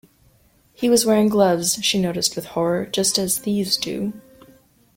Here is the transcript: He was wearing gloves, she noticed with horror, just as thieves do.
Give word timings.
He 0.73 0.89
was 0.89 1.05
wearing 1.05 1.29
gloves, 1.29 1.75
she 1.83 2.01
noticed 2.01 2.35
with 2.35 2.45
horror, 2.45 2.87
just 2.87 3.19
as 3.19 3.37
thieves 3.37 3.77
do. 3.77 4.13